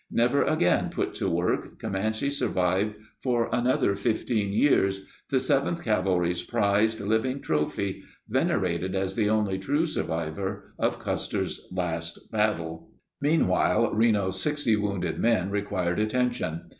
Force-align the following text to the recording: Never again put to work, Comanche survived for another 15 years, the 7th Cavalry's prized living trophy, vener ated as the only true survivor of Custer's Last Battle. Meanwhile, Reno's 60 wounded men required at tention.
Never 0.09 0.41
again 0.41 0.89
put 0.89 1.13
to 1.13 1.29
work, 1.29 1.77
Comanche 1.77 2.31
survived 2.31 2.95
for 3.21 3.49
another 3.53 3.95
15 3.95 4.51
years, 4.51 5.05
the 5.29 5.37
7th 5.37 5.83
Cavalry's 5.83 6.41
prized 6.41 7.01
living 7.01 7.39
trophy, 7.39 8.01
vener 8.27 8.67
ated 8.67 8.95
as 8.95 9.15
the 9.15 9.29
only 9.29 9.59
true 9.59 9.85
survivor 9.85 10.73
of 10.79 10.97
Custer's 10.97 11.67
Last 11.71 12.31
Battle. 12.31 12.89
Meanwhile, 13.21 13.93
Reno's 13.93 14.41
60 14.41 14.75
wounded 14.77 15.19
men 15.19 15.51
required 15.51 15.99
at 15.99 16.09
tention. 16.09 16.61